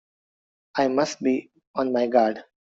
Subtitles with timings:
[0.77, 2.43] I must be on my guard!